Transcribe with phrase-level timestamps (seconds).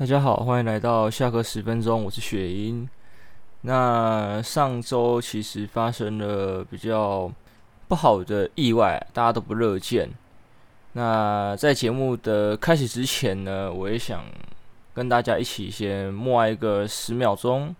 [0.00, 2.88] 大家好，欢迎来到下课十分钟，我是雪英。
[3.60, 7.30] 那上周其实发生了比较
[7.86, 10.08] 不好的意外，大家都不乐见。
[10.94, 14.24] 那在节目的开始之前呢，我也想
[14.94, 17.76] 跟大家一起先默哀个十秒钟。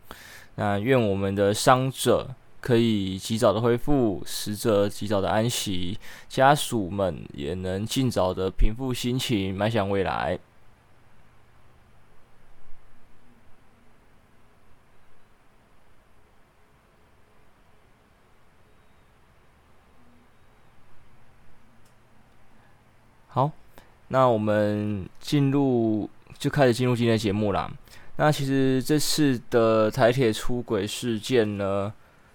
[0.57, 2.29] 那愿我们的伤者
[2.61, 5.99] 可以及早的恢复，死者及早的安息，
[6.29, 10.39] 家属们也能尽早的平复心情，迈向未来。
[23.33, 23.53] 好，
[24.13, 27.71] 那我们进入就开始进入今天的节目啦。
[28.17, 31.93] 那其实这次的台铁出轨事件呢，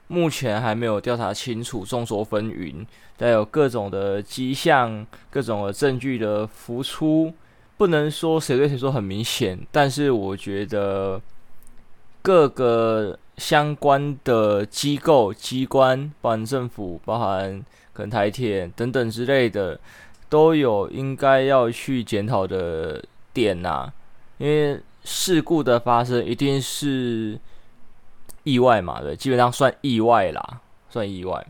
[0.07, 2.85] 目前还没有调查清楚，众说纷纭，
[3.17, 7.34] 带有各种的迹象、各种的证据的浮出，
[7.76, 11.21] 不能说谁对谁错很明显，但是我觉得
[12.21, 19.77] 各个相关的机构、机关，包含政府、包含可能台铁等等之类的。
[20.27, 23.93] 都有应该要去检讨的点呐、啊，
[24.37, 27.40] 因为事故的发生一定是
[28.43, 31.45] 意外嘛，对，基本上算意外啦，算意外。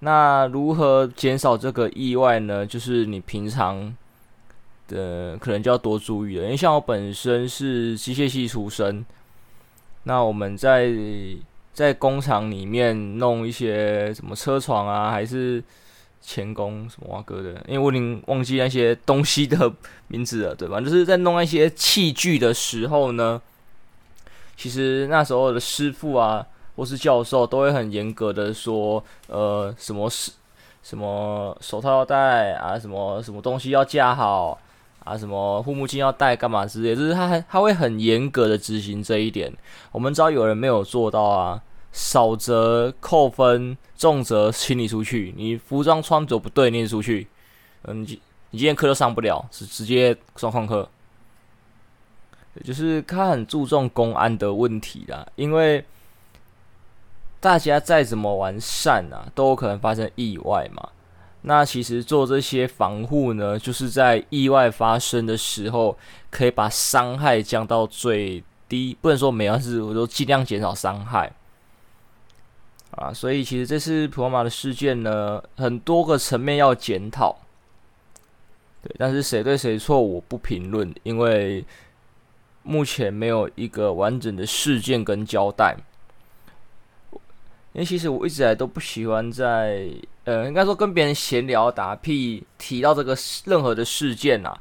[0.00, 2.66] 那如何减少这个意外呢？
[2.66, 3.94] 就是你平常
[4.88, 9.04] 的可能就要多注意了，因为像我本身是机械系出身，
[10.04, 10.90] 那我们在
[11.74, 15.62] 在工厂里面弄一些什么车床啊，还是。
[16.22, 19.72] 钳工什么哇哥的，因为我已经忘记那些东西的
[20.08, 20.80] 名字了，对吧？
[20.80, 23.40] 就是在弄那些器具的时候呢，
[24.56, 30.30] 其实那时候的师傅啊，或是教授都会很严格的说，呃，什么是
[30.82, 34.60] 什么手套要戴啊，什么什么东西要架好
[35.04, 39.52] 啊，什么护目镜要戴，干嘛之类，就是他他会很严格的执行这一点。
[39.90, 41.62] 我们知道有人没有做到啊。
[41.92, 45.34] 少则扣分，重则请你出去。
[45.36, 47.26] 你服装穿着不对，你也出去。
[47.82, 48.20] 嗯，你
[48.50, 50.88] 你今天课都上不了，是直接状况课。
[52.64, 55.84] 就是他很注重公安的问题啦，因为
[57.38, 60.88] 大家再怎么完善啊，都有可能发生意外嘛。
[61.42, 65.96] 那其实做这些防护呢，就是在意外发生的时候，
[66.28, 68.98] 可以把伤害降到最低。
[69.00, 71.32] 不能说没有，事我都尽量减少伤害。
[72.92, 77.36] 啊，所以其实这次普罗马的事件呢，很多个层面要检讨。
[78.82, 81.64] 对，但是谁对谁错，我不评论，因为
[82.62, 85.76] 目前没有一个完整的事件跟交代。
[87.72, 89.88] 因为其实我一直来都不喜欢在，
[90.24, 94.60] 呃，应该说跟别人闲聊打屁，提到这个任何的事件啊，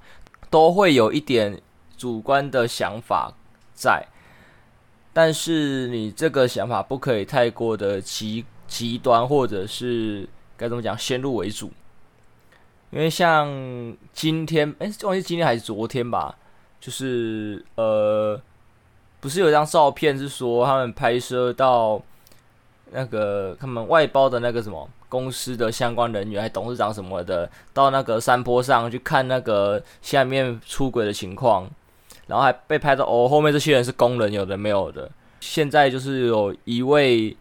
[0.51, 1.59] 都会有一点
[1.97, 3.33] 主观的想法
[3.73, 4.05] 在。
[5.11, 11.71] 但是你这个想法不可以太过的极极端，或者是该怎么讲，先入为主。
[12.91, 13.47] 因为像
[14.13, 16.35] 今天，哎，忘记今天还是昨天吧，
[16.79, 18.39] 就是呃，
[19.19, 22.01] 不是有一张照片是说他们拍摄到
[22.91, 31.69] 那个他们外包的那个什么公司的相关人员，还董事长什么的，到那个山坡上去看那个下面出轨的情况。
[32.29, 35.09] 然后还被拍到哦，后面这些人是工人，有的没有的。
[35.39, 37.35] 现在就是有一位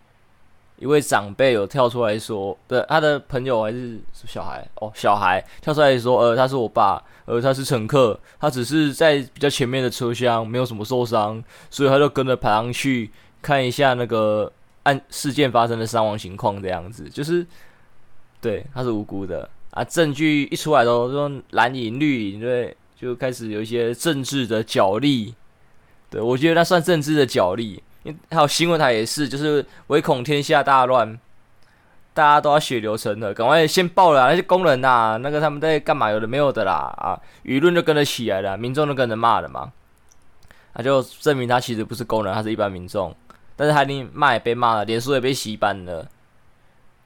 [0.79, 13.11] 一位长辈有跳出来说，对，他的朋友还是小孩哦，小孩跳出来说，呃，他是我爸，呃，他是乘客，他只是在比较前面的车厢，没有什么受伤，所以他就跟着爬上去
[13.43, 14.51] 看一下那个
[14.85, 17.47] 案事件发生的伤亡情况，这样子就是
[18.41, 19.85] 对，他是无辜的啊。
[19.85, 22.75] 证据一出来都说蓝营绿营对。
[23.01, 25.33] 就开始有一些政治的角力，
[26.11, 27.81] 对，我觉得那算政治的角力。
[28.03, 31.17] 因为还有新闻台也是，就是唯恐天下大乱，
[32.13, 36.11] 大家都要血流成河，赶快先报了那些工人呐、那个他们在干嘛？
[36.11, 37.15] 有的没有的啦啊，
[37.45, 39.73] 舆论就跟着起来了，民众都跟着骂了嘛，
[40.75, 43.15] 那就证明他其实不是工人，他是一般民众，
[43.55, 46.09] 但是他连骂也被骂了，脸书也被洗版了，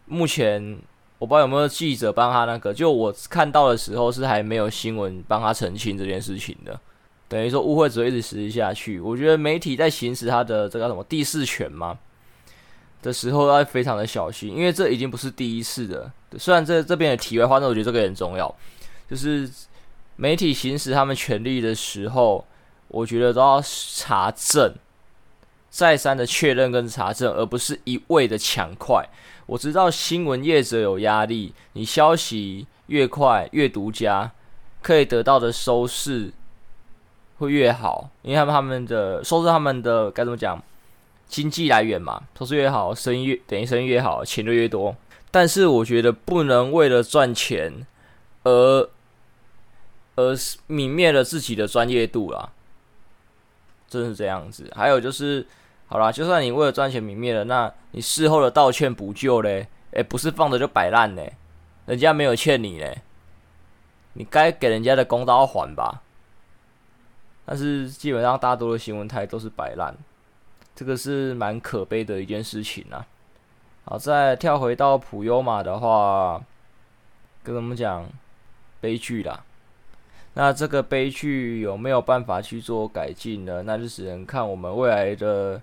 [0.07, 0.79] 目前。
[1.23, 6.77] 我不知道有没有记者帮他那个，就我看到的时候是还没有新闻帮他澄清这件事情的，
[7.29, 8.99] 等于说误会只会一直持续下去。
[8.99, 11.97] 我觉得媒体在行使他的这个什么第四权嘛
[13.03, 16.11] 的时候要非常的小心，因为这已经不是第一次的。
[16.41, 18.53] 虽然这这边的题外话，但我觉得这个也很重要，
[19.09, 19.49] 就是
[20.17, 22.45] 媒体行使他们权利的时候，
[22.89, 24.75] 我觉得都要查证，
[25.71, 29.09] 再三的确认跟查证，而不是一味的抢快。
[29.47, 34.33] 我知道新闻业者有压力，你消息越快越独家，
[34.81, 36.33] 可以得到的收视
[37.39, 40.63] 会越好，因为他们他们的收视，他们的该怎么讲，
[41.27, 44.95] 经济来源嘛，收入越好，生意越等于生意越好，钱就越多。
[45.31, 47.87] 但是我觉得不能为了赚钱
[48.43, 48.89] 而
[50.15, 52.51] 而泯灭了自己的专业度啦，
[53.89, 54.71] 真是这样子。
[54.77, 55.47] 还有就是，
[55.93, 59.69] 好啦，就算你为了赚钱泯灭了，那你事后的道歉补救嘞？
[59.91, 61.35] 诶，不是放着就摆烂嘞，
[61.85, 63.03] 人家没有欠你嘞，
[64.15, 66.01] 你该给人家的公道还吧。
[67.45, 69.95] 但是基本上大多的新闻台都是摆烂，
[70.75, 73.05] 这个是蛮可悲的一件事情啊。
[73.85, 76.43] 好，再跳回到普悠玛的话，
[77.43, 78.09] 跟我们讲
[78.81, 79.45] 悲剧啦。
[80.33, 83.63] 那这个悲剧有没有办法去做改进呢？
[83.65, 85.61] 那就只能看我们未来的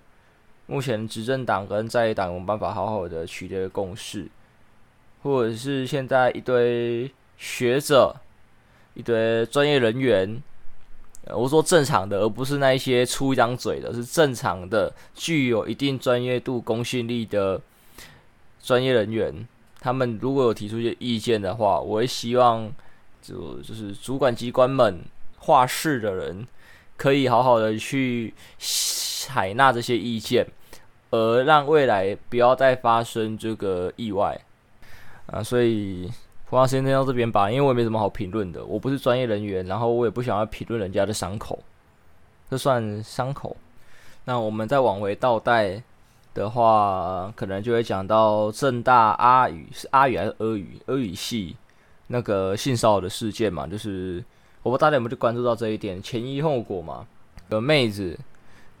[0.70, 4.28] 目前执政党跟在野党有没办法好好的取得共识，
[5.24, 8.14] 或者是现在一堆学者、
[8.94, 10.40] 一堆专业人员，
[11.26, 17.60] 我说正常的，而不是那一些出一张嘴的，是正常的、具有一定专业度、公信力的。
[18.62, 19.48] 专业人员，
[19.80, 22.70] 他们如果有提出一些意见的话，我会希望
[23.22, 25.00] 就就是主管机关们
[25.38, 26.46] 话事的人，
[26.98, 30.46] 可以好好的去采纳这些意见，
[31.10, 34.40] 而让未来不要再发生这个意外
[35.26, 35.42] 啊。
[35.42, 36.10] 所以，
[36.48, 41.58] 我先听到这边吧，因为我也没什么好评论的，我不是专业人员，然后我也不想要评论人家的伤口，
[42.48, 43.56] 这算伤口。
[44.24, 45.82] 那我们再往回倒带。
[46.32, 50.80] 的话，可能就会讲到正大阿语是阿语还是阿语？
[50.86, 51.56] 阿语系
[52.06, 54.24] 那个性骚扰的事件嘛，就是
[54.62, 57.04] 我不知道大家有没有就关注到这一点，前因后果嘛。
[57.48, 58.16] 有妹子，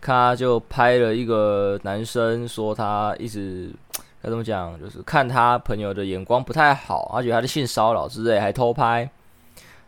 [0.00, 3.70] 他就拍了一个男生，说他一直
[4.22, 9.08] 该怎么讲，就是看他朋友的眼光不太好，而且他的性骚扰之类，还偷拍。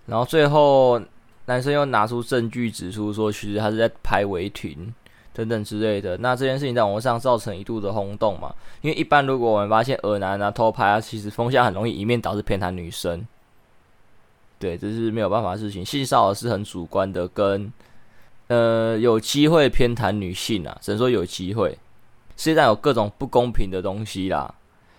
[0.06, 1.00] 然后最后
[1.46, 4.94] 男生又拿出证据指出说，其实他是在拍违停。
[5.34, 8.54] 等等之类的，那这件事情在网络上造成一度的轰动嘛？
[8.82, 13.26] 因为一般如果我们发现恶男啊偷拍啊，其实风向很容易一面倒是偏袒女生。
[14.58, 15.82] 对，这是没有办法的事情。
[15.82, 17.72] 性骚扰是很主观的，跟
[18.52, 21.78] 呃有机会偏袒女性啊，只能说有机会。
[22.36, 24.52] 世界上有各种不公平的东西啦，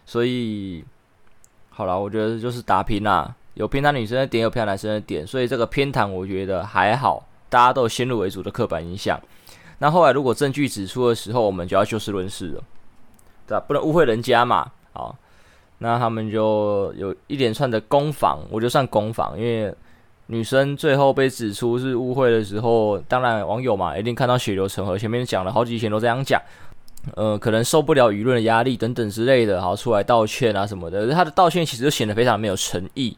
[0.05, 0.83] 所以
[1.69, 9.19] 好啦，我觉得就是打平啦，有偏袒女生的点，有偏袒男生的点，所以这个偏袒我觉得还好，大家都有先入为主的刻板印象。
[9.79, 12.63] 那后来如果证据指出的时候，我们就要就事论事了，
[13.45, 13.63] 对吧？
[13.67, 14.71] 不能误会人家嘛。
[14.94, 15.15] 好，
[15.79, 19.73] 那他们就有一连串的攻防，我就算攻防，因为
[20.33, 26.41] 女生最后被指出是误会的时候，当然网友嘛一定看到血流成河，前面讲了好几天都这样讲，
[27.15, 31.12] 呃，可能受不了舆论的压力等等之类的，好出来道歉啊什么的。
[31.12, 33.15] 他的道歉其实就显得非常没有诚意。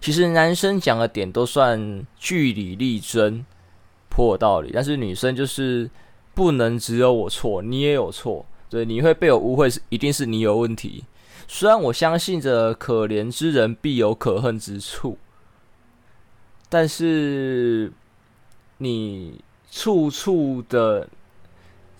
[0.00, 3.44] 其实男生讲的点都算据理力争。
[4.10, 5.88] 颇有道理，但是女生就是
[6.34, 11.04] 不能只有我错，你也有错，对，你会被我误会是一定是你有问题。
[11.46, 15.16] 虽然我相信着可怜之人必有可恨之处，
[16.68, 17.92] 但是
[18.78, 21.08] 你处处的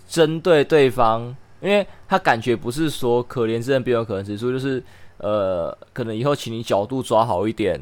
[0.07, 4.83] 针对对方，因为他感觉不是说可怜之人必有可恨之处，就是
[5.19, 7.81] 呃，可能以后请你角度抓好一点。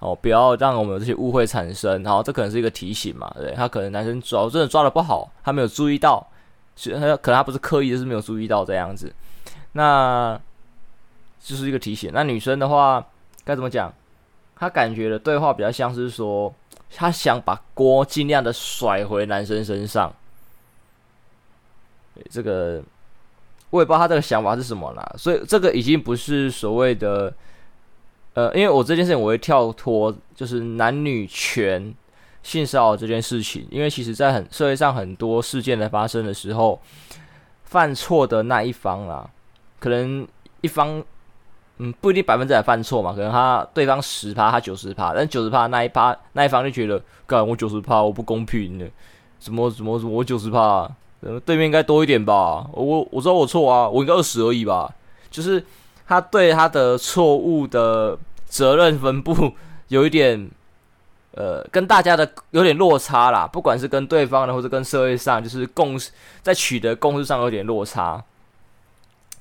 [0.00, 2.00] 哦，不要让我们有这些误会产生。
[2.04, 3.28] 然后，这可能是一个提醒嘛？
[3.36, 6.24] 对，他可能男生抓真的抓的不好，他没有注意到，
[6.76, 9.12] 是他可能他不是刻意，就是没有注意到这样子。
[9.72, 10.40] 那
[11.40, 12.12] 就是一个提醒。
[12.14, 13.04] 那女生的话
[13.44, 13.92] 该怎么讲？
[14.58, 16.52] 他感觉的对话比较像是说，
[16.94, 20.12] 他想把锅尽量的甩回男生身上。
[22.14, 22.82] 对，这个
[23.70, 25.14] 我也不知道他这个想法是什么啦。
[25.16, 27.32] 所以这个已经不是所谓的。
[28.34, 31.92] 呃，因为我这件事情我会跳脱，就是男女权
[32.44, 36.80] 性骚扰这件事情，因为其实在很社会上很多事件的发生的时候，
[37.64, 39.28] 犯错的那一方啊，
[39.80, 40.24] 可能
[40.60, 41.02] 一方，
[41.78, 48.86] 嗯，不一定百分之百犯错嘛，可能他对方十趴，他九十趴，但九十趴那一趴那一方就觉得，干我九十趴我不公平呢，
[49.40, 50.90] 什么什么什么我九十趴，
[51.44, 54.92] 对面应该多一点吧，我我知道我错啊，我应该二十而已吧，
[55.30, 55.64] 就是
[56.06, 58.18] 他对他的错误的。
[58.50, 59.52] 责任分布
[59.88, 60.50] 有一点，
[61.32, 63.46] 呃，跟大家的有点落差啦。
[63.46, 68.24] 不管是跟对方的，或者跟社会上，就是共识在取得共识上有点落差。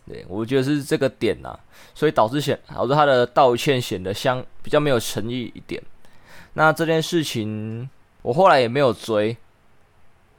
[0.08, 1.58] 对，我觉得是这个点呐，
[1.94, 5.82] 所以导致显导致他的道歉显得相比较没有诚意一点。
[6.54, 7.90] 那这件事情
[8.22, 9.36] 我后来也没有追，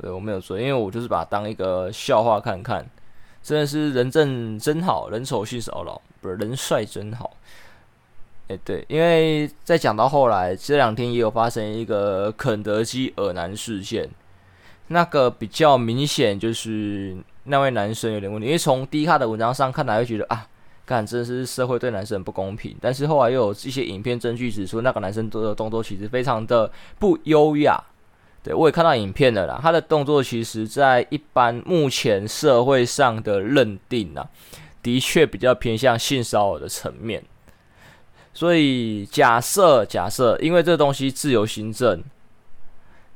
[0.01, 2.89] 对，我没有追，因为我就是把它当一个笑话看看。
[3.41, 7.35] 真的是人正真好，人丑性骚扰，不是人帅真好。
[8.49, 14.11] 哎，对，因为在讲到后来，这两天也有发生一个肯德基耳男事件，
[14.89, 17.17] 那个比较明显就是
[17.49, 20.47] 那位男生有点问题，因为从低卡的文章上看来，会觉得啊，
[20.87, 22.77] 看真是社会对男生不公平。
[22.81, 27.83] 但是后来又有一些影片证据指出，那个男生做的动作其实非常的不优雅。
[28.43, 34.29] 对，我也看到影片了啦，他的动作其实在一般目前社会上的认定啊，
[34.83, 37.23] 的确比较偏向性骚扰的层面。
[38.33, 42.01] 所以假设假设，因为这东西自由行政，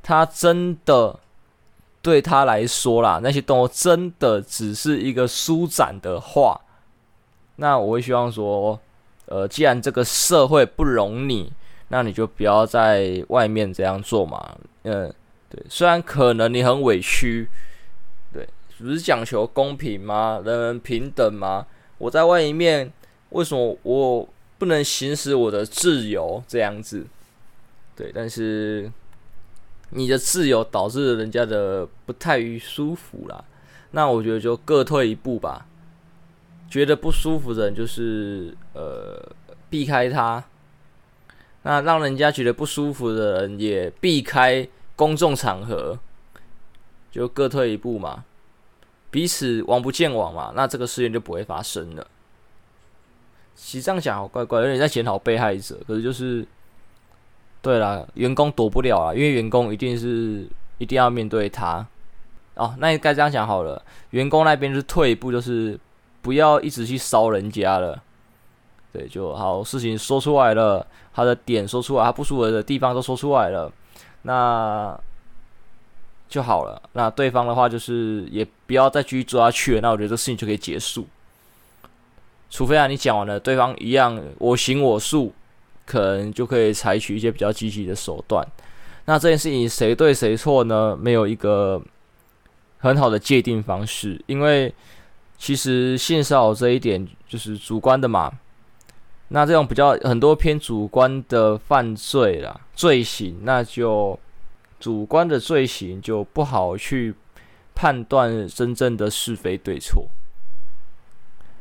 [0.01, 1.17] 他真的
[2.03, 6.61] 对他来说啦，那些动物真的只是一个舒展的话，
[7.55, 8.79] 那我会希望说，
[9.25, 11.51] 呃，既然这个社会不容你，
[11.87, 14.55] 那你就不要在外面这样做嘛。
[14.83, 15.11] 嗯，
[15.49, 17.49] 对，虽然可能你很委屈，
[18.31, 20.39] 对，不是讲求公平吗？
[20.45, 21.65] 人人平等吗？
[21.97, 22.93] 我在外面，
[23.29, 24.29] 为什么我？
[24.59, 27.05] 不能行使我的自由，这样子，
[27.97, 28.89] 对，但是
[29.95, 33.43] 你的自由导致人家的不太于舒服啦，
[33.91, 35.67] 那我觉得就各退一步吧。
[36.69, 39.23] 觉得不舒服的人就是呃
[39.69, 40.43] 避开他，
[41.61, 45.99] 那让人家觉得不舒服的人也避开公众场合，
[47.11, 48.25] 就各退一步嘛，
[49.11, 52.07] 彼此王不见王嘛，那这个事件就不会发生了。
[53.53, 55.79] 其实这样讲好怪怪，有点在检讨被害者。
[55.87, 56.43] 可是就是，
[57.63, 60.45] 对啦，员工躲不了啊，因为员工一定是
[60.77, 61.83] 一定要面对他。
[62.55, 65.79] 哦，那应该这样讲好了，员工那边就是退一步，就是
[66.21, 67.99] 不要一直去烧人家了。
[68.91, 73.71] 对，就好，事情说出来了，他的点说出来，他不舒服的地方都说出来了，
[74.23, 74.95] 那
[76.29, 76.79] 就好了。
[76.91, 79.81] 那对方的话就是也不要再继续做下去了。
[79.81, 81.07] 那我觉得这事情就可以结束。
[82.51, 85.33] 除非啊，你讲完了，对方一样我行我素，
[85.85, 88.45] 可能就可以采取一些比较积极的手段。
[89.05, 90.97] 那这件事情谁对谁错呢？
[90.99, 91.81] 没有一个
[92.77, 94.73] 很好的界定方式，因为
[95.37, 98.31] 其实性骚扰这一点就是主观的嘛。
[99.29, 104.17] 那这种比较很多偏主观的犯罪啦，罪行，那就
[104.79, 107.15] 主观的罪行就不好去
[107.73, 110.07] 判断真正的是非对错。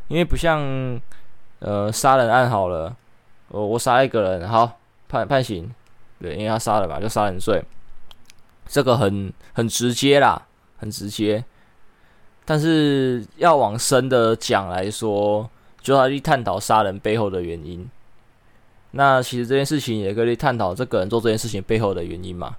[0.09, 1.01] 因为不像，
[1.61, 2.95] 呃，杀人案好了，
[3.53, 5.73] 我我杀一个人，好判判刑，
[6.21, 7.63] 对，因为他杀了嘛，就杀人罪，
[8.67, 10.47] 这个很很直接啦，
[10.79, 11.45] 很直接。
[12.45, 15.49] 但是要往深的讲来说，
[15.81, 17.89] 就要去探讨杀人背后的原因。
[18.93, 22.57] 那其实这件事情也可以探讨这个人做这件事情背后的原因嘛。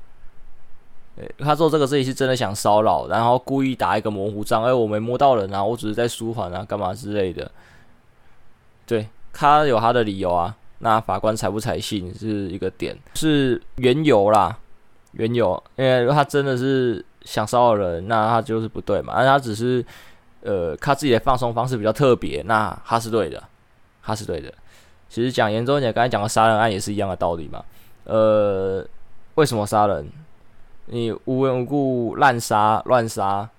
[1.38, 7.52] 他做这个自己是真的想骚扰，然后故意打一个模糊仗，哎，我没摸到人啊，我只是在舒缓啊，干嘛之类的。
[8.86, 14.60] 对，他有他的理由啊，那法官采不采信是一个点，是缘由啦，
[15.14, 19.84] 缘由，因为他真的是想骚扰人，那他就是不对嘛，而他只是
[20.42, 23.42] 呃，他自己的放松方式比较特别，那他是对的，
[24.04, 24.54] 他是对的。
[25.08, 27.64] 其实讲严重一点，刚才讲的杀人案也是一样的道理嘛，
[28.04, 28.86] 呃，
[29.36, 30.06] 为什么杀人？
[30.88, 33.50] 你无缘无故滥杀乱杀，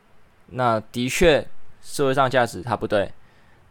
[0.49, 1.47] 那的确
[1.81, 3.11] 社会上价值他不对。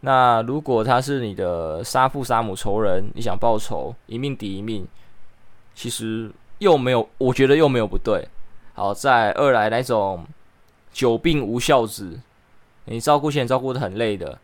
[0.04, 4.86] 那如果他是你的杀父杀母仇人，你想报仇，一命抵一命，
[5.74, 8.28] 其实又没有，我觉得又没有不对。
[8.74, 10.26] 好，再二来那种
[10.92, 12.20] 久病无孝子，
[12.84, 14.38] 你照顾前照顾的很累的，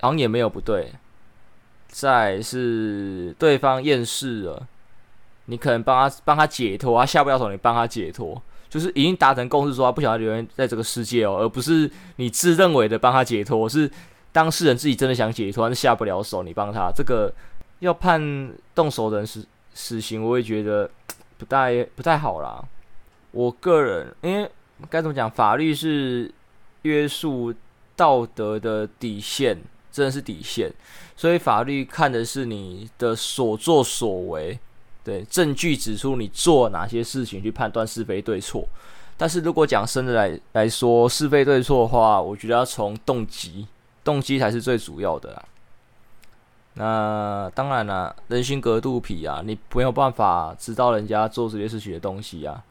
[0.00, 0.92] 好像也没有不对。
[1.88, 4.66] 再是对方厌世了，
[5.44, 8.40] 你可能帮他帮他解脱，他下不了手，你帮他解脱。
[8.70, 13.90] 就是已经达成共识，说他不想要留在这个世界哦，而不是你自认为的帮他解脱，是
[14.32, 17.32] 当事人自己真的想解脱，但是下不了手，你帮他，这个
[17.80, 20.90] 要判动手的人死死刑，我也觉得
[21.38, 22.64] 不太不太好啦。
[23.30, 24.50] 我个人，因为
[24.88, 26.32] 该怎么讲，法律是
[26.82, 27.54] 约束
[27.94, 29.58] 道德的底线，
[29.90, 30.72] 真的是底线，
[31.14, 34.58] 所以法律看的是你的所作所为。
[35.04, 38.68] 对，证据指出你做哪些事情去判断是非对错，
[39.16, 43.66] 但是如果讲深的来来说是非对错的话，我觉得要从动机，
[44.04, 45.44] 动机才是最主要的啦。
[46.74, 52.62] 那当然啦，人心隔肚皮啊，你没有办法知道人家做这些事情的东西啊。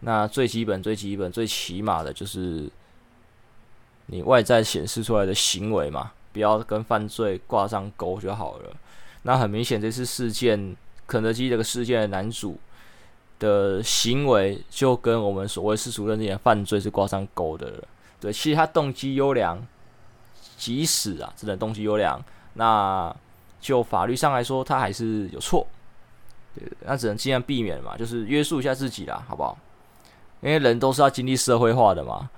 [0.00, 2.70] 那最基本、最基本、最起码的就是
[4.06, 8.70] 你外在显示出来的行为嘛，不要跟犯罪挂上钩就好了。
[9.22, 10.76] 那很明显，这次事件。
[11.04, 12.58] 肯德基这个事件的男主
[13.38, 17.84] 的行为，就跟我们所谓世俗认定的犯罪是挂上钩的了。
[18.18, 19.60] 对，其实他动机优良，
[20.62, 23.12] 即使啊，真的动机优良，那
[23.60, 25.66] 就法律上来说，他还是有错。
[26.54, 29.58] 对，那只能尽量避免嘛，就是约束一下自己啦，好不好？
[30.40, 32.30] 因为人都是要经历社会化的嘛。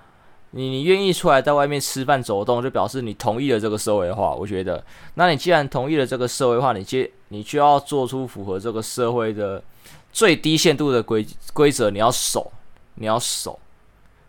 [0.52, 4.32] 你你愿意出来在外面吃饭走动，就表示你同意了这个社会化。
[4.32, 4.82] 我觉得，
[5.16, 9.62] 那你既然同意了这个社会化，你接你就要做出符合这个社会的
[10.14, 12.50] 最低限度的规规则，你要守，
[12.94, 13.58] 你要守。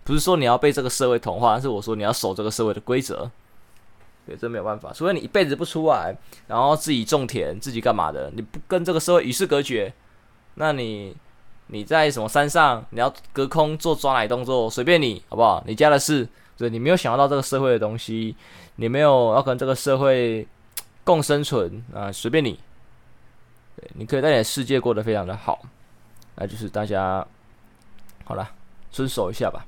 [0.04, 3.32] 不是说你要被这个社会同化，但是我说你要守这个社会的规则。
[4.26, 6.16] 对，这没有办法，除非你一辈子不出来，
[6.48, 9.94] 然后自己种田，自己干嘛的，你不跟这个社会与世隔绝，
[10.56, 11.16] 那你
[11.68, 15.64] 你在什么山上，你要隔空做抓奶动作，随便你，好不好？
[15.68, 16.28] 你家的事，
[16.58, 18.36] 对，你没有想到这个社会的东西，
[18.78, 20.48] 你没有要跟这个社会
[21.04, 22.60] 共生存啊，随便你。
[23.76, 25.62] 对，你可以在你的世界过得非常的好，
[26.36, 27.24] 那就是大家
[28.24, 28.50] 好了，
[28.90, 29.68] 遵守一下吧。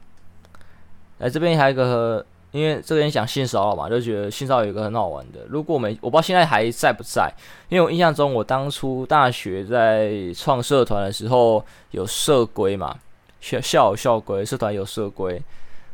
[1.20, 2.26] 来这边还有一个。
[2.52, 5.42] 因为这边讲性骚扰嘛，就觉得性骚扰有一个很好玩的。
[5.50, 7.30] 如果我们我不知道现在还在不在，
[7.68, 12.96] 因为我印象中我当初大学在创社团的时候有社规嘛，
[13.42, 15.40] 校校有校规，社团有社规，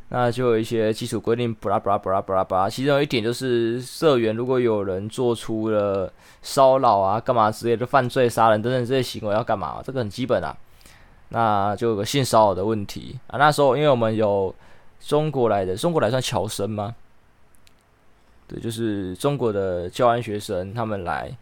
[0.09, 2.69] 那就有一些基础规定，布拉布拉布拉布拉布拉。
[2.69, 9.81] 其中有一点就是社员如果有人做出了骚扰啊、干嘛之类的犯罪、杀人等等这些行为要干嘛？
[9.83, 10.55] 这个很基本啊。
[11.29, 13.39] 那就有个性骚扰的问题啊。
[13.39, 14.53] 那时候因为我们有。
[15.05, 16.95] 中国来的，中国来算侨生吗？
[18.47, 21.35] 对，就是中国的教安学生，他们来，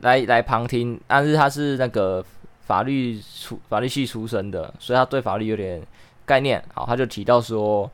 [0.00, 2.24] 来来旁听，但是他是那个
[2.64, 5.82] 法律出法律系出身的，所以他对法律有点
[6.24, 6.62] 概念。
[6.72, 7.90] 好，他就提到说，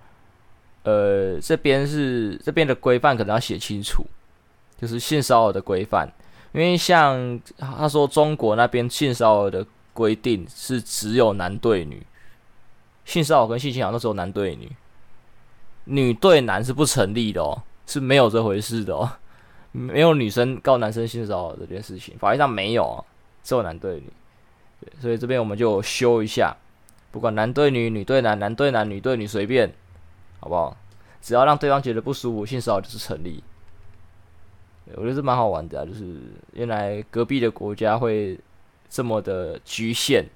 [0.82, 4.04] 呃，这边是这边的规范可能要写清楚，
[4.78, 6.06] 就是性骚扰的规范，
[6.52, 12.06] 因为像他说中国那边性骚扰的规定是只有男对女。
[13.08, 14.70] 性骚扰跟性侵害那时候男对女，
[15.84, 19.10] 女对男是不成立的哦，是没有这回事的哦，
[19.72, 23.04] 没有女生告男生性骚扰这件事情，法律上没有哦，
[23.42, 24.12] 只有男对女。
[24.80, 26.54] 对，所以这边我们就修一下，
[27.10, 29.72] 不管男对女、女对男、男对男、女对女，随便，
[30.40, 30.76] 好不好？
[31.22, 33.42] 只要让对方觉得不舒服，性骚扰就是成立。
[34.94, 36.04] 我觉得是蛮好玩的啊，就是
[36.52, 38.38] 原来隔壁的国家会
[38.90, 40.26] 这么的局限。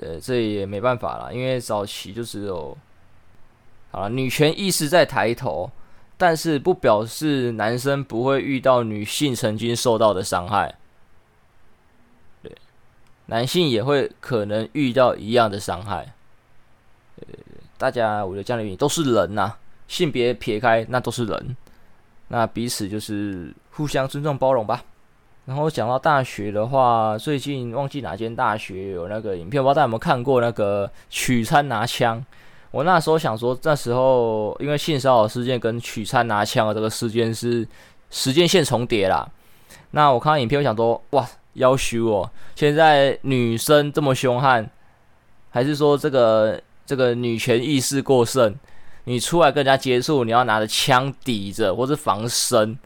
[0.00, 2.76] 呃，这也没办法了，因为早期就只有，
[3.90, 5.70] 好了，女权意识在抬头，
[6.16, 10.74] 但是不表示男生不会遇到女性曾经受到的伤害，
[12.42, 12.52] 对，
[13.26, 16.12] 男性也会可能遇到一样的伤害，
[17.16, 17.26] 呃，
[17.76, 19.54] 大家我觉得这样的原因都是人呐，
[19.88, 21.56] 性别撇开那都是人，
[22.28, 24.84] 那彼此就是互相尊重包容吧。
[25.48, 32.22] 然后讲到大学的话，最近忘记哪间大学有那个影片，我不知道大家有没有看过那个取餐拿枪。
[32.70, 37.66] 我那时候想说，那时候因为性骚扰事件跟取餐拿枪的这个事件是
[38.10, 39.26] 时间线重叠啦。
[39.92, 42.30] 那我看到影片，我想说，哇，夭寿哦！
[42.54, 44.68] 现在女生这么凶悍，
[45.48, 48.54] 还是说这个这个女权意识过剩？
[49.04, 52.78] 你出来跟人家接触，你要拿着枪抵着或者防身，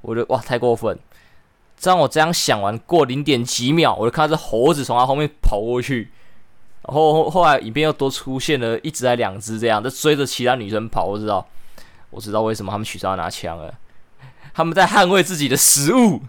[0.00, 0.98] 我觉得哇，太过分。
[1.80, 6.10] 当我这样想完，过零点几秒，我就看到这猴子从他后面跑过去，
[6.82, 11.04] 然后后来影片又多出现了一只还两只这样，就追着其他女生跑。
[11.04, 11.46] 我知道，
[12.10, 13.72] 我知道为什么他们取消拿枪了，
[14.52, 16.22] 他们在捍卫自己的食物，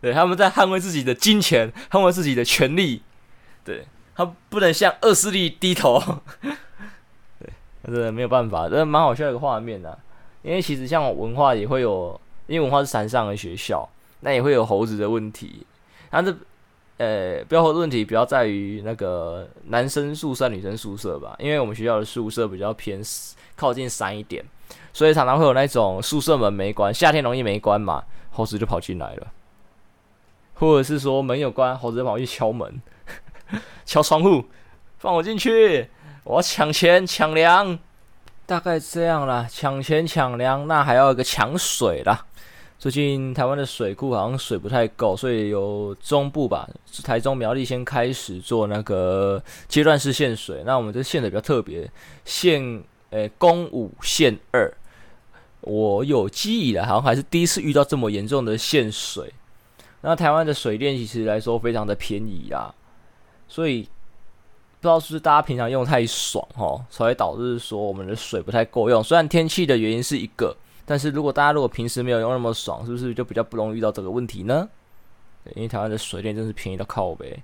[0.00, 3.02] 对，他们在捍卫自己的金钱，捍卫自己的权利，
[3.62, 6.00] 对，他不能向恶势力低头，
[7.38, 7.52] 对，
[7.84, 9.98] 真的没有办法，这蛮好笑一个画面呐、啊。
[10.42, 13.86] 因为其实像文化也会有，因为文化是山上的学校。
[14.24, 15.66] 那也会有猴子的问题，
[16.08, 16.34] 但是，
[16.96, 23.02] 呃，不要猴子问题，比较在于那个男生宿舍、女生宿舍吧，因为我们学校的宿舍比较偏
[23.54, 24.42] 靠近山一点，
[24.94, 29.26] 所以常常会有那种宿舍门没关，夏天容易没关嘛，猴子就跑进来了，
[30.54, 32.80] 或者是说门有关，猴子跑去敲门、
[33.84, 34.46] 敲窗户，
[34.96, 35.90] 放我进去，
[36.22, 37.78] 我要抢钱抢粮，
[38.46, 42.24] 大概这样啦，抢钱抢粮，那还要一个抢水啦。
[42.76, 46.68] 最近台湾的水库好像水不太够，所以由中部吧，
[47.02, 50.62] 台中苗栗先开始做那个阶段式限水。
[50.66, 51.90] 那我们这限的比较特别，
[52.26, 54.70] 限诶，公五限二。
[55.62, 59.32] 我有记忆了，好像还是第一次遇到这么严重的限水。
[60.02, 62.74] 那台湾的水电其实来说非常的便宜啊，
[63.48, 69.02] 所以不知道是不是大家平常用太爽哦，才会导致说我们的水不太够用。
[69.02, 70.54] 虽然天气的原因是一个。
[70.86, 74.68] 但是如果大家如果平时没有用那么爽，是不是就比较不容易遇到这个问题呢？
[75.44, 77.42] 对，因为台湾的水电真是便宜到靠北。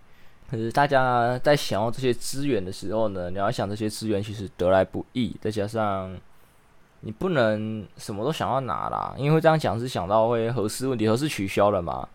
[0.50, 6.18] 可是大家在想要这些资源的时候呢，你要想这些资源其实得来不易，再加上
[7.00, 12.08] 你不能什么都想要拿啦，因为这样讲是想到会核四问题，核四取消了嘛？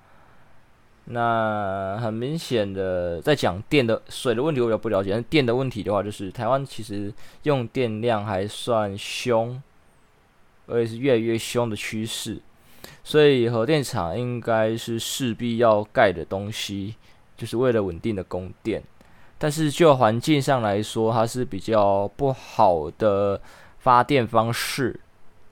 [1.06, 5.12] 那很明显的，在讲电的水的问题，我比较不了解。
[5.12, 9.62] 但电的问题的话，就是台湾其实用电量还算凶，
[10.68, 12.42] 而且是越来越凶的趋势。
[13.04, 16.96] 所以核电厂应该是势必要盖的东西，
[17.38, 18.84] 就是为了稳定的供电。
[19.38, 23.42] 但是就环境上来说，它是比较不好的
[23.80, 25.00] 发电方式，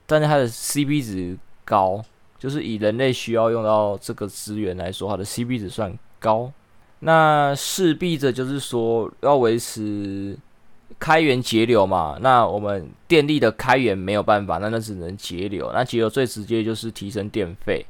[0.06, 2.04] 但是它的 CP 值高。
[2.36, 6.52] 就是以人类需要用到这个资源来说，它的 CP 值算高，
[6.98, 10.36] 那势必着就是说要维持
[10.98, 12.16] 开源节流嘛。
[12.20, 15.70] 那我们电力的开源没有办法，那那只能节流。
[15.72, 17.84] 那节流最直接就是提升电费。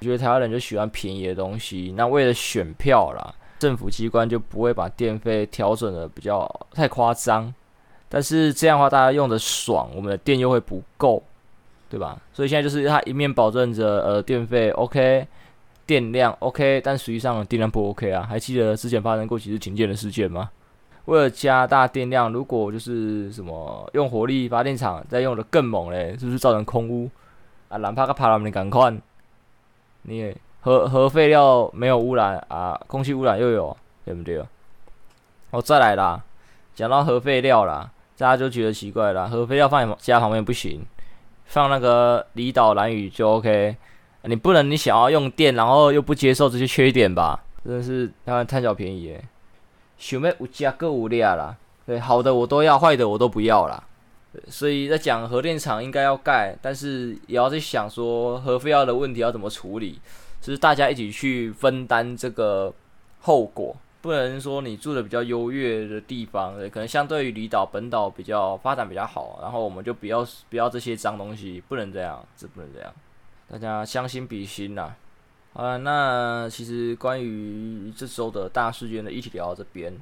[0.00, 7.52] 我觉得台湾人就喜欢便宜的东西，那为了选票啦，政府机关就不会把电费调整的比较太夸张。
[8.08, 11.22] 但是这样的话，大家用的爽，我们的电又会不够。
[11.90, 12.16] 对吧？
[12.32, 15.26] 所以现在就是它一面保证着呃电费 OK，
[15.84, 18.22] 电量 OK，但实际上电量不 OK 啊。
[18.22, 20.48] 还记得之前发生过几次停电的事件吗？
[21.06, 27.10] 为了加大电量，如果就是什么用火力发电厂再用的更猛嘞，是不是造成空污
[27.68, 27.78] 啊？
[27.78, 28.92] 蓝怕个帕拉米赶快，
[30.02, 34.38] 你核核废料没有污染啊，空气污染又有，对不对？
[35.50, 36.22] 我、哦、再来啦，
[36.74, 40.84] 讲到核废料啦，大家就觉得奇怪啦，核废料放在家旁边不行。
[41.46, 43.74] 放那个离岛兰屿就 OK，
[44.22, 47.42] 你不能你想要用电，然后又不接受这些缺点吧？
[47.64, 49.24] 真的是台湾贪小便宜耶！
[50.00, 51.54] 想要有加个无量啦，
[51.86, 53.84] 对，好的我都要，坏的我都不要啦。
[54.48, 60.00] 所以在讲核电厂应该要盖，但是也要在想说核废料的问题要怎么处理，
[60.40, 62.72] 就是大家一起去分担这个
[63.20, 63.76] 后果。
[64.00, 72.90] 不能说你住的比较优越的地方，可能相对于离岛本岛比较发展比较好，然后我们就不要不要这些脏东西，不能这样，这不能这样，
[73.50, 74.94] 大家将心比心呐。
[75.52, 79.92] 好了，那其实关于这周的大事件呢，一起聊到这边。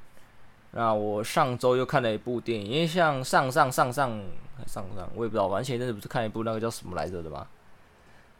[0.72, 4.10] 那我上周又看了一部电影，因为像上上上上
[4.66, 7.46] 上上，我也不知道，反正前一阵子不是看一部那个叫什么来着的吗？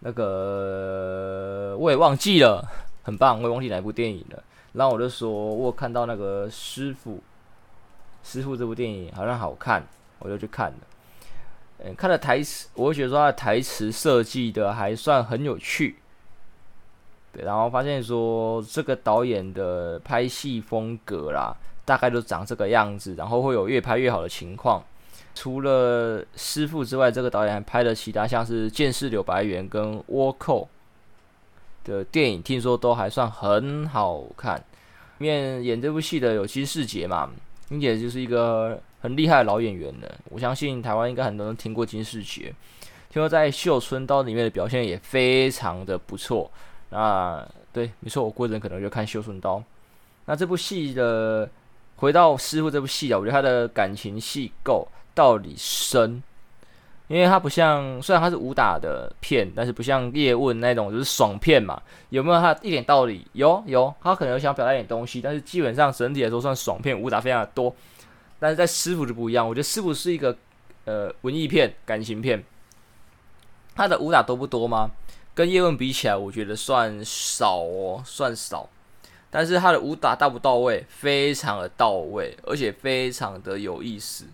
[0.00, 2.62] 那个我也忘记了，
[3.02, 4.44] 很棒，我也忘记哪一部电影了。
[4.74, 7.22] 然后我就说，我看到那个师傅，
[8.22, 9.82] 师傅这部电影好像好看，
[10.18, 10.78] 我就去看了。
[11.78, 15.96] 嗯，看了台词，我会觉得说他的台词设计的还算很有趣。
[17.32, 24.82] 对，然后发现说这个导演的拍戏风格啦，大概都长这个样子，然后会有越拍越好的情况。
[25.34, 30.68] 除了师傅之外，这个导演还拍了其他像是《剑士柳白猿》跟《倭寇》。
[31.84, 34.62] 的电影听说都还算很好看，
[35.16, 37.30] 面演这部戏的有金士杰嘛，
[37.66, 40.18] 金姐就是一个很厉害的老演员了。
[40.28, 42.52] 我相信台湾应该很多人听过金士杰，
[43.08, 46.50] 听说在《绣春刀》里面的表现也非常的不错。
[46.90, 49.56] 那对，没错，我过阵可能就看《绣春刀》。
[50.26, 51.48] 那这部戏的
[51.96, 56.22] 回到师傅这部戏啊，我觉得他的感情戏够，道理深。
[57.06, 61.80] 因为他不像，虽然他是武打的片，但是不像叶问那种就是爽片嘛。
[62.10, 63.26] 有没有他一点道理？
[63.32, 67.74] 有有，他可能有想表达一点东西，但是基本上整体来说算爽片，武打非常的多。
[68.38, 70.36] 但是在师傅就不一样，我觉得师傅是一个
[70.84, 72.44] 呃文艺片、感情片。
[73.74, 74.90] 他的武打多不多吗？
[75.38, 78.68] 跟叶问比起来，我觉得算少哦，算少。
[79.30, 80.84] 但是他的武打到不到位？
[80.88, 84.24] 非常的到位，而且非常的有意思。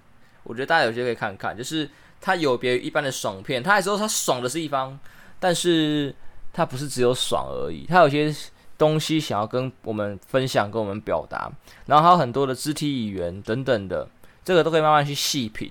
[0.45, 1.91] 我觉得大家有机会可以看看，就是。
[2.27, 4.99] 它有别于一般的爽片，它还说它爽的是一方，
[5.39, 6.15] 但是
[6.55, 8.35] 它不是只有爽而已，它有些
[8.79, 11.53] 东西想要跟我们分享，跟我们表达，
[11.85, 14.09] 然后还有很多的肢体语言等等的，
[14.43, 15.71] 这个都可以慢慢去细品。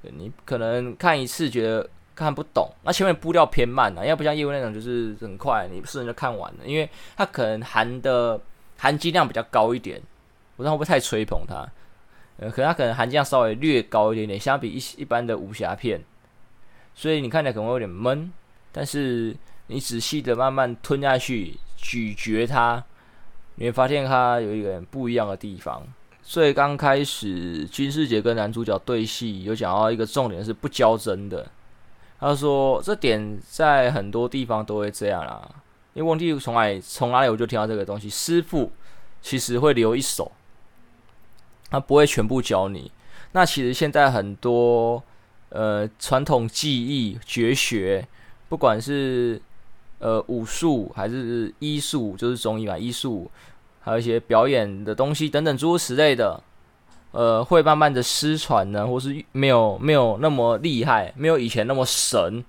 [0.00, 8.40] 你可能看一次觉得看不懂，那前面步调偏慢啊，因为不像叶问那种就是很快，你瞬间就看完了，因为它可能含的
[8.76, 10.00] 含金量比较高一点，
[10.56, 11.66] 我不知道会不会太吹捧它。
[12.38, 16.02] 呃，可能它可能含金量稍微略高一点点，相比一一般的武侠片，
[16.94, 18.32] 所以你看起来可能会有点闷，
[18.72, 19.36] 但是
[19.68, 22.82] 你仔细的慢慢吞下去，咀嚼它，
[23.56, 25.82] 你会发现它有一个很不一样的地方。
[26.22, 31.46] 所以刚开始金世杰跟男主角对戏，有讲到一个重点是不较真的。
[32.22, 35.46] 他说这点在很多地方都会这样啦，
[35.92, 38.70] 因为问题从来从哪里我就听到这个东西，师傅
[39.20, 40.30] 其实会留一手。
[41.68, 42.92] 他不会全部教你。
[43.32, 45.02] 那其实现在很多
[45.48, 48.06] 呃传统技艺绝学，
[48.48, 49.40] 不管是
[49.98, 53.30] 呃武术还是医术，就是中医嘛，医术
[53.80, 56.42] 还有一些表演的东西等等诸如此类的，
[57.12, 62.44] 呃，会慢慢的失传呢，或是没有没有那么厉害，没有以前那么神。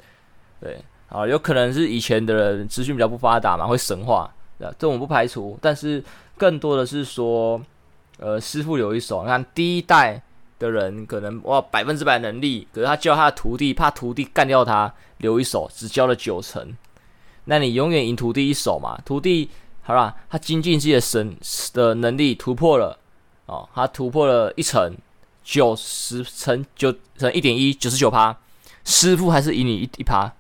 [0.60, 4.34] 对啊，有可能是以前的人资讯比较不发达嘛，会神话，
[4.80, 6.04] 这我们不排除，但是
[6.38, 7.62] 更多的是说，
[8.18, 9.22] 呃，师傅留一手。
[9.22, 10.22] 你看第一代
[10.58, 16.74] 的人可能哇百分之百能力，可是他教他的徒弟，怕徒弟干掉他，留一手只教了九成。
[17.44, 18.98] 那你永远赢徒弟一手嘛？
[19.04, 19.50] 徒弟
[19.82, 21.36] 好啦，他精进自己的神
[21.74, 22.98] 的能力突破了
[23.54, 24.96] 哦，他突破了一层，
[25.44, 28.36] 九十乘九乘一点一，九十九趴，
[28.84, 30.34] 师傅还是赢你一一趴，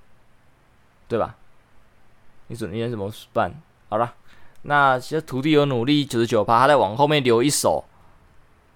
[1.08, 1.36] 对吧？
[2.47, 3.54] 你准备怎么办？
[3.89, 4.13] 好了，
[4.63, 7.86] 那其实徒弟有努力九十九趴，他在往后面留一手，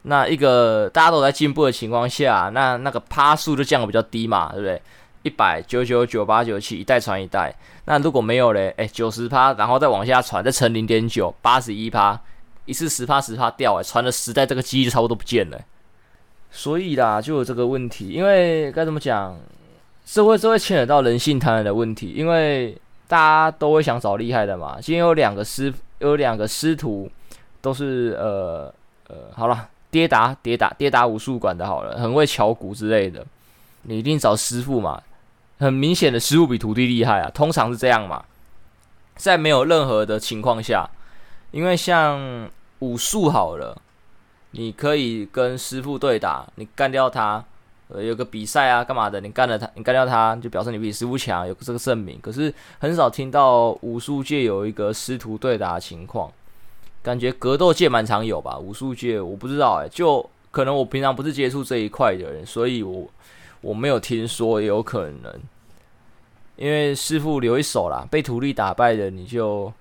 [0.04, 4.82] 那一个大家都在进步的情况下，那那个趴数就降得比较低嘛，对不对？
[5.24, 7.54] 一百九九九八九七，一代传一代。
[7.86, 12.22] 那如果没有嘞，哎，九十趴，然后再往下传，再乘零点九，八十一趴，
[12.68, 15.60] 一次十趴十趴掉，哎，传了十代，这个机就差不多不见了。
[16.52, 19.36] 所以啦，就有这个问题，因为该怎么讲，
[20.06, 22.78] 社会这会牵扯到人性贪婪的问题，因为
[23.08, 24.78] 大家都会想找厉害的嘛。
[24.80, 27.10] 今天有两个师，有两个师徒，
[27.62, 28.74] 都是呃
[29.08, 33.26] 呃，好了，跌打跌打跌打武术馆的，好了，很会敲鼓之类的，
[33.84, 35.02] 你一定找师傅嘛。
[35.60, 38.24] 很明显的，师傅比徒弟厉害啊，通常是这样嘛。
[39.16, 40.88] 在没有任何的情况下，
[41.52, 43.80] 因为像武术好了，
[44.52, 47.44] 你可以跟师傅对打，你干掉他，
[47.88, 49.22] 呃，有个比赛啊，干嘛的？
[49.22, 52.20] 你干了他，你干掉他，就表示你比师傅强，有这个证明。
[52.22, 56.32] 可是很少听到武术界有一个师徒对打情况，
[57.02, 58.58] 感觉格斗界蛮常有吧？
[58.58, 63.08] 武术界我不知道哎、就可能我平常不是接触这一块的人，所以我。
[63.60, 65.34] 我没有听说也有可能，
[66.58, 69.74] 因为师傅留一手啦，被徒弟打败的你就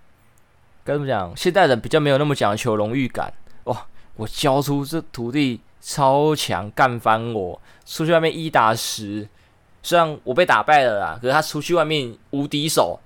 [0.87, 1.37] 该怎么讲？
[1.37, 3.33] 现代人比较没有那么讲求荣誉感
[3.65, 3.87] 哇！
[4.15, 9.29] 我教出这徒弟超强，干翻我，出去外面一打十，
[9.83, 13.01] 虽然我被打败了啦，可是他出去外面无敌手，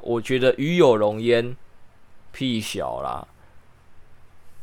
[0.00, 1.56] 我觉得与有荣焉，
[2.32, 3.26] 屁小啦！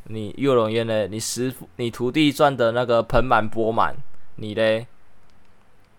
[0.06, 1.08] 你有荣焉呢？
[1.08, 3.96] 你师傅、你徒弟赚的那个盆满钵满，
[4.38, 4.88] 你嘞？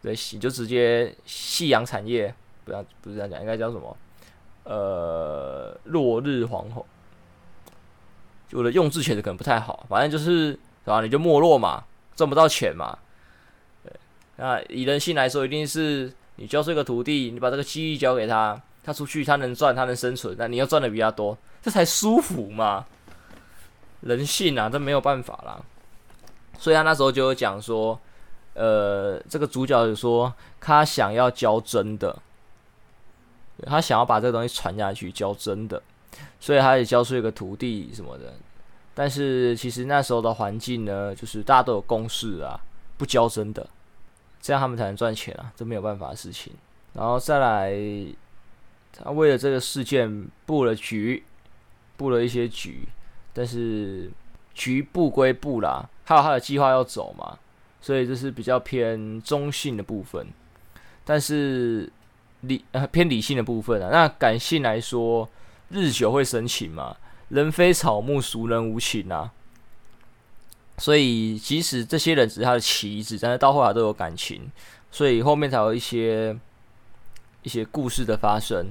[0.01, 3.97] 对，你就直接夕阳产业，不要不是这样讲，应该叫什么？
[4.64, 6.85] 呃，落日黄红。
[8.53, 11.01] 我的用字写的可能不太好，反正就是，是吧？
[11.01, 12.98] 你就没落嘛，赚不到钱嘛。
[13.83, 13.92] 对，
[14.37, 22.87] 那以人性来说，一定是你教这个徒弟，你把这个机遇交给他，他出去他能赚，他能生存，那你要赚的比较多，这才舒服嘛。
[24.03, 25.61] 人性啊，这没有办法啦。
[26.59, 27.98] 所以他那时候就有讲说。
[28.55, 32.14] 呃，这个主角就说他想要教真的，
[33.66, 35.83] 他想要把这个东西传下去，教真的，
[36.40, 38.35] 所以他也教出一个徒弟什么的。
[38.94, 42.61] 但是其实那时候的环境呢，就是大家都有共识啊，
[42.98, 43.66] 不教真的，
[44.40, 46.53] 这样他们才能赚钱啊，这没有办法的事情。
[46.92, 47.75] 然后再来，
[48.92, 51.25] 他为了这个事件布了局，
[51.96, 52.87] 布了一些局，
[53.33, 54.11] 但是
[54.53, 57.38] 局布归布啦，还有他的计划要走嘛。
[57.81, 60.25] 所以这是比较偏中性的部分，
[61.05, 61.90] 但是
[62.43, 63.89] 理呃偏理性的部分啊。
[63.91, 65.29] 那感性来说，
[65.71, 66.97] 日久会生情嘛，
[67.31, 69.33] 人非草木，孰能无情啊？
[70.79, 74.51] 所以即使这些人只是他的棋子，但是到后来都有感情，
[74.91, 76.37] 所以后面才有一些
[77.43, 78.67] 一些故事的发生。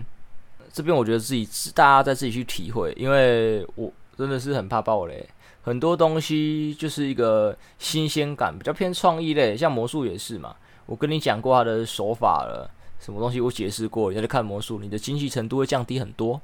[0.74, 5.28] 这边我觉得自己大家再自己去体会，因为我真的是很怕爆雷。
[5.64, 10.56] 很多东西就是一个新鲜感，比较偏创意类，像魔术也是嘛。
[10.88, 12.70] 我跟你讲过他的手法了，
[13.02, 16.40] 什么东西我解释过，你在看魔术，你的精细程度会降低很多。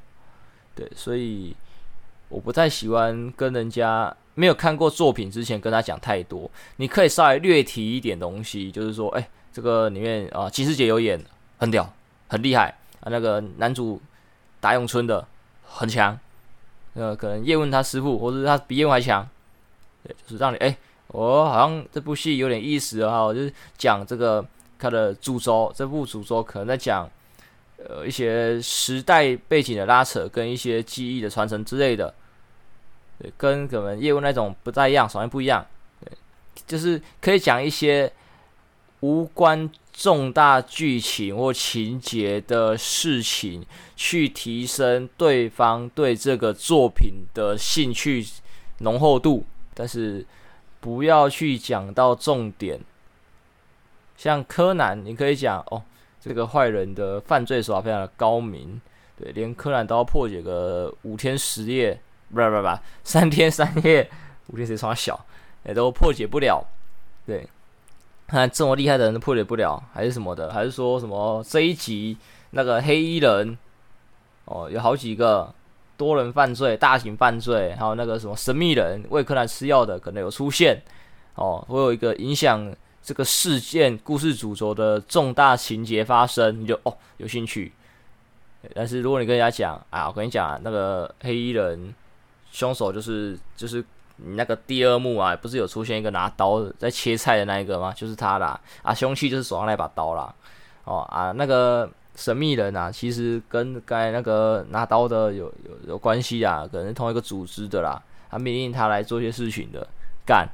[0.75, 1.55] 对，所以
[2.29, 6.49] 我不太喜欢跟人家没有看过作品之前跟他讲太多。
[6.77, 11.23] 你可以稍微略提一点东西，就是说，哎，这个里面啊，吉时杰有演，
[11.57, 11.93] 很屌，
[12.27, 13.09] 很厉害啊。
[13.09, 14.01] 那个男主
[14.59, 15.27] 打咏春的
[15.63, 16.19] 很强。
[16.95, 19.27] 呃，可能叶问他师傅，或者是他比叶问还强，
[20.03, 20.75] 对，就是让你哎，
[21.09, 24.43] 我、好像这部戏有点意思哈，就是讲这个
[24.77, 27.09] 他的主轴，这部主轴可能在讲
[27.77, 32.13] 呃一些时代背景的拉扯，跟一些记忆的传承之类的，
[33.37, 35.65] 跟可能业务那种不太一样，首先不一样，
[35.99, 36.11] 对，
[36.65, 38.11] 就是可以讲一些
[39.01, 39.69] 无关。
[39.97, 48.23] 重大剧情或情节的事情，去提升对方对这个作品的兴趣
[48.81, 50.23] 浓厚度，但是
[50.79, 52.79] 不要去讲到重点。
[54.17, 55.81] 像柯南，你可以讲哦，
[56.19, 58.81] 这个坏人的犯罪手法非常的高明，
[59.15, 61.97] 对，连柯南都要破解个五天十夜，
[62.29, 64.09] 不不不，三天三夜，
[64.47, 65.25] 五天十夜小，
[65.63, 66.65] 也都破解不了，
[67.25, 67.47] 对。
[68.29, 70.51] 看这么厉害的人都破解不了，还是什么的？
[70.51, 72.17] 还是说什么这一集
[72.49, 73.57] 那个黑衣人
[74.43, 75.49] 哦，有好几个
[75.95, 80.83] 多人犯罪、大型犯罪，还有那个什么神秘人为柯南吃药的可能有出现
[81.35, 82.69] 哦，会有一个影响
[83.07, 87.71] 这个事件故事主轴的重大情节发生，你就哦有兴趣。
[88.75, 91.95] 但是如果你跟人家讲啊，我跟你讲那个黑衣人
[92.51, 93.81] 凶手就是就是
[94.17, 97.93] 你那个第二幕啊，不是有出现一个拿刀在切菜的那一个吗？
[97.93, 100.35] 就是他啦，啊，凶器就是手上那把刀啦，
[100.83, 101.89] 哦啊那个。
[102.17, 108.01] 神秘人啊，其实跟刚才那个拿刀的有有有关系啊，可能同一个组织的啦。
[108.31, 109.87] 他命令他来做些事情的，
[110.25, 110.49] 干，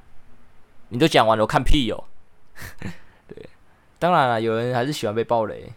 [0.90, 2.04] 你都讲完了，我看屁哦。
[3.28, 3.50] 对，
[4.00, 5.72] 当然了，有人还是喜欢被爆雷，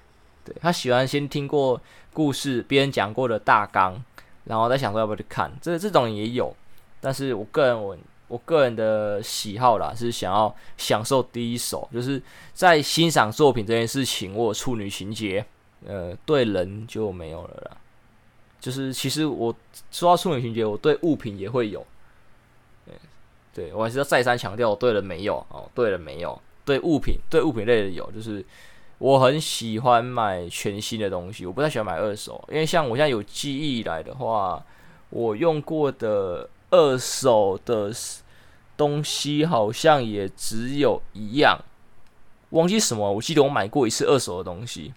[0.44, 1.80] 对，他喜欢先听过
[2.12, 4.02] 故事，别人讲过的大纲，
[4.44, 5.50] 然后再想说要不要去看。
[5.60, 6.54] 这这种也有，
[7.00, 7.96] 但是我个人我
[8.28, 12.20] 我个人的喜好啦，是想要享受第一手，就是
[12.52, 15.44] 在欣赏作品这件事情，我处女情结。
[15.86, 17.76] 呃，对人就没有了啦。
[18.58, 19.54] 就是其实我
[19.92, 21.86] 说到处女情结，我对物品也会有。
[22.84, 22.94] 对，
[23.54, 28.10] 对我还是要再三强调，我对人没有哦，对人没有，对物品对物品类的有。
[28.12, 28.44] 就是
[28.98, 34.62] 我很喜欢买全新的东西，我不太喜欢买二手，因为像我现在有记忆以来的话，
[35.08, 37.90] 我用过的二手的
[38.76, 41.58] 东西好像也只有一样，
[42.50, 43.10] 忘记什么？
[43.10, 44.92] 我记得我买过一次二手的东西。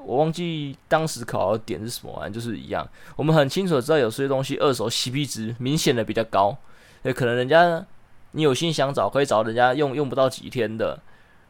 [0.00, 2.88] 我忘记当时考核点是什么，反正就是一样。
[3.16, 6.56] 我们很清楚的知道有些东西二手 CP 值明显的比较高，
[7.02, 7.84] 也可能人家
[8.32, 10.98] 你有心想找，可以找人家用用不到几天的，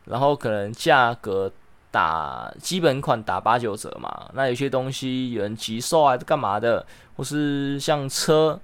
[0.05, 1.51] 然后可能价格
[1.91, 4.31] 打基本款打八九折嘛。
[4.35, 6.87] 那有些东西有人急售啊干嘛的，
[7.17, 8.61] 或是像车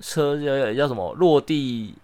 [0.00, 1.94] 车叫叫什么落地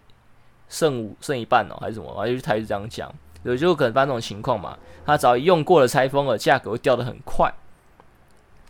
[0.68, 2.14] 剩五剩一半哦，还是什么？
[2.14, 3.12] 还是台语这样讲。
[3.42, 7.52] 有就可能发生这种情况嘛，他早已用过了拆封了，价格会掉得很快。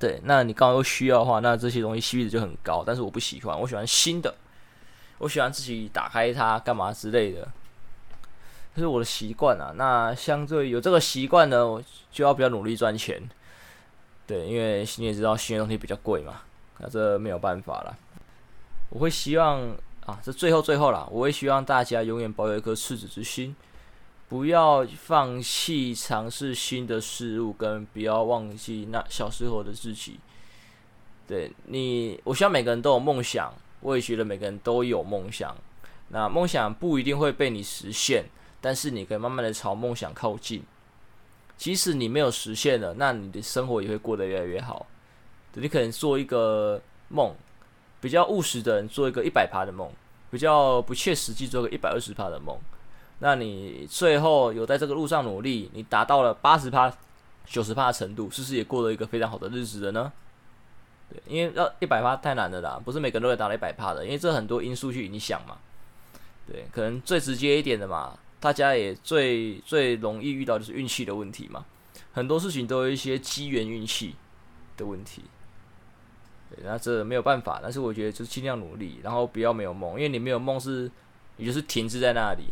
[0.00, 2.82] 对，那你刚刚又需要的话，那这些东西 CP 值就很高。
[2.84, 4.34] 但是我不喜欢，我喜欢新的，
[5.22, 7.46] 我喜欢自己打开它干嘛之类的，
[8.74, 9.72] 这是我的习惯啊。
[9.76, 11.80] 那相对有这个习惯呢，我
[12.10, 13.22] 就要比较努力赚钱。
[14.26, 16.42] 对，因为你也知道新的东西比较贵嘛，
[16.78, 17.96] 那这没有办法了。
[18.88, 19.60] 我会希望
[20.06, 23.54] 啊，这最后最后啦，我会希望大家永远保有一颗赤子之心。
[24.28, 30.18] 不要放弃尝试新的事物，跟不要忘记那小时候的自己。
[31.28, 35.54] 对你，我希望每个人都有梦想，我也觉得每个人都有梦想。
[36.08, 38.24] 那梦想不一定会被你实现，
[38.60, 40.62] 但是你可以慢慢的朝梦想靠近。
[41.56, 44.86] 即使你没有实现了，那你的生活也会过得越来越好。
[45.54, 47.34] 你可能做一个梦，
[48.00, 49.90] 比较务实的人做一个一百趴的梦，
[50.30, 52.58] 比较不切实际做个一百二十趴的梦。
[53.20, 56.92] 那你最后有在这个路上努力，你达到了八十趴、
[57.46, 60.12] 九十趴的程度，是不是也过了一个非常好的日子了呢？
[61.26, 65.58] 因为要一百趴太难了啦，不是每个人都会达到一百趴的，因为这很多因素去影响嘛。
[66.46, 71.64] 对，可能最直接一点的嘛，大家也最最容易遇到就是运气的问题嘛。
[72.12, 74.16] 很多事情都有一些机缘运气
[74.76, 75.22] 的问题。
[76.50, 80.90] 对，那这没有办法，但是我觉得就是尽量努力，然后不要没有梦，因为你没有梦是，
[81.36, 82.44] 你就是停滞在那里。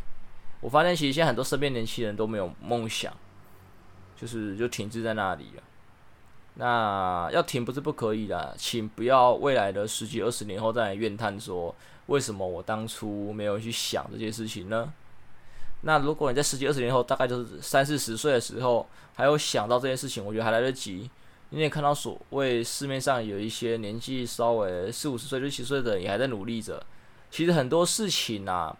[0.61, 3.13] 我发现其实现在很多身边年轻人都没有梦想，
[4.17, 5.63] 就是就停滞在那里了。
[6.61, 11.75] 那要停不是不可以的，请不要未来的十几二十年后再来怨叹说，
[12.09, 14.93] 为什么我当初没有去想这件事情呢？
[15.81, 21.11] 那如果你在十几二十年后，大概就是三四十岁的时候，还有想到这件事情，我觉得还来得及。
[21.49, 26.85] 你也看到所谓市面上有一些年纪稍微四五十岁、六七十岁的人也还在努力着。
[27.31, 28.77] 其实很多事情啊。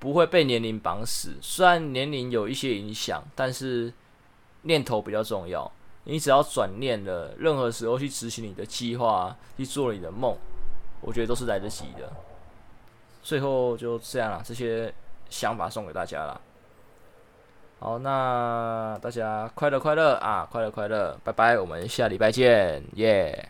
[0.00, 3.90] 不会被年龄绑死，虽然年龄有一些影响，但是
[4.62, 5.70] 念头比较重要。
[6.04, 10.36] 你只要转念了，任何时候去执行你的计划，去做你的梦，
[11.00, 12.12] 我觉得都是来得及的。
[13.22, 14.92] 最后就这样了，这些
[15.30, 16.40] 想法送给大家了。
[17.80, 23.48] 好，那大家快乐快乐啊，快乐快乐，拜拜，我们下礼拜见，耶、